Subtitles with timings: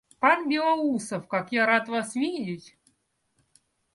[0.19, 2.75] Пан Белоусов, как я рад вас видеть!